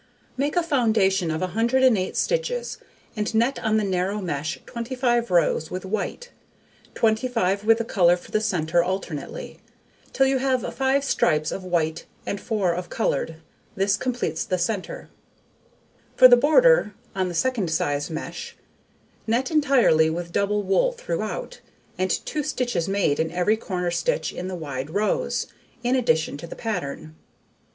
[0.35, 2.79] Make a foundation of 108 stitches,
[3.15, 6.31] and net on the narrow mesh 25 rows with white,
[6.95, 9.59] 25 with the colour for the centre alternately,
[10.11, 13.35] till you have 5 stripes of white and 4 of coloured;
[13.75, 15.07] this completes the centre.
[16.15, 18.55] For the border, on the second sized mesh:
[19.27, 21.59] Net entirely with double wool throughout,
[21.99, 25.45] and 2 stitches made in every corner stitch in the wide rows,
[25.83, 27.13] in addition to the pattern.